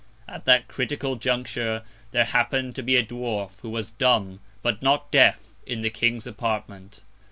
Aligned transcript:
At 0.27 0.45
that 0.45 0.67
critical 0.67 1.11
Conjuncture, 1.15 1.83
there 2.09 2.25
happen'd 2.25 2.73
to 2.75 2.81
be 2.81 2.95
a 2.95 3.03
Dwarf, 3.05 3.59
who 3.61 3.69
was 3.69 3.91
dumb, 3.91 4.39
but 4.63 4.81
not 4.81 5.11
deaf, 5.11 5.37
in 5.67 5.81
the 5.81 5.91
King's 5.91 6.25
Apartment. 6.25 7.01